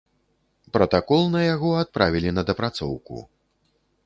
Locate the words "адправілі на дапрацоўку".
1.83-3.15